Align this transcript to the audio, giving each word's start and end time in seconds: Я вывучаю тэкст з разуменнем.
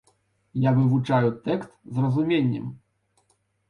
Я 0.63 0.71
вывучаю 0.77 1.29
тэкст 1.45 1.79
з 1.93 2.09
разуменнем. 2.09 2.77